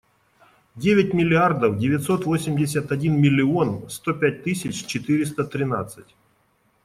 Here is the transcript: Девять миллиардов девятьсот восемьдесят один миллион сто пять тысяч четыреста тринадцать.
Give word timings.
Девять 0.75 1.13
миллиардов 1.13 1.77
девятьсот 1.77 2.25
восемьдесят 2.25 2.91
один 2.91 3.21
миллион 3.21 3.87
сто 3.87 4.13
пять 4.15 4.43
тысяч 4.43 4.87
четыреста 4.87 5.43
тринадцать. 5.43 6.15